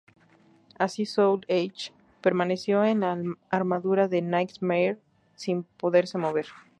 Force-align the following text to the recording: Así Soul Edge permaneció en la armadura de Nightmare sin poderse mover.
Así 0.79 1.05
Soul 1.05 1.45
Edge 1.47 1.91
permaneció 2.21 2.83
en 2.83 3.01
la 3.01 3.21
armadura 3.51 4.07
de 4.07 4.23
Nightmare 4.23 4.97
sin 5.35 5.61
poderse 5.61 6.17
mover. 6.17 6.47